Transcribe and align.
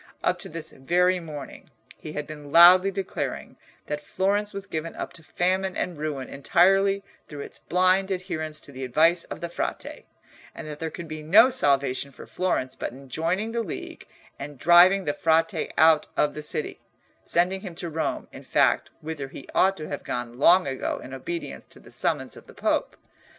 Up 0.23 0.39
to 0.39 0.49
this 0.49 0.71
very 0.71 1.19
morning 1.19 1.69
he 1.95 2.13
had 2.13 2.25
been 2.25 2.51
loudly 2.51 2.89
declaring 2.89 3.55
that 3.85 4.01
Florence 4.01 4.51
was 4.51 4.65
given 4.65 4.95
up 4.95 5.13
to 5.13 5.23
famine 5.23 5.77
and 5.77 5.95
ruin 5.95 6.27
entirely 6.27 7.03
through 7.27 7.41
its 7.41 7.59
blind 7.59 8.09
adherence 8.09 8.59
to 8.61 8.71
the 8.71 8.83
advice 8.83 9.25
of 9.25 9.41
the 9.41 9.47
Frate, 9.47 10.07
and 10.55 10.67
that 10.67 10.79
there 10.79 10.89
could 10.89 11.07
be 11.07 11.21
no 11.21 11.51
salvation 11.51 12.11
for 12.11 12.25
Florence 12.25 12.75
but 12.75 12.91
in 12.91 13.09
joining 13.09 13.51
the 13.51 13.61
League 13.61 14.07
and 14.39 14.57
driving 14.57 15.05
the 15.05 15.13
Frate 15.13 15.71
out 15.77 16.07
of 16.17 16.33
the 16.33 16.41
city—sending 16.41 17.61
him 17.61 17.75
to 17.75 17.87
Rome, 17.87 18.27
in 18.31 18.41
fact, 18.41 18.89
whither 19.01 19.27
he 19.27 19.47
ought 19.53 19.77
to 19.77 19.87
have 19.87 20.03
gone 20.03 20.39
long 20.39 20.65
ago 20.65 20.97
in 21.03 21.13
obedience 21.13 21.67
to 21.67 21.79
the 21.79 21.91
summons 21.91 22.35
of 22.35 22.47
the 22.47 22.55
Pope. 22.55 22.97